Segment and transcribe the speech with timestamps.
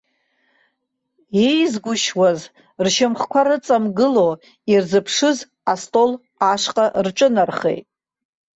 [1.45, 2.39] Еизгәышьуаз,
[2.85, 4.27] ршьамхқәа рыҵамгыло,
[4.71, 5.37] ирзыԥшыз
[5.73, 6.11] астол
[6.51, 7.85] ашҟа рҿынархеит.